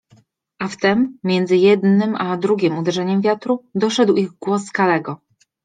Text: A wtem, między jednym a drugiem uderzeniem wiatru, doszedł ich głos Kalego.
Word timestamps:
A 0.59 0.67
wtem, 0.67 1.17
między 1.23 1.57
jednym 1.57 2.15
a 2.15 2.37
drugiem 2.37 2.77
uderzeniem 2.77 3.21
wiatru, 3.21 3.65
doszedł 3.75 4.15
ich 4.15 4.31
głos 4.31 4.71
Kalego. 4.71 5.21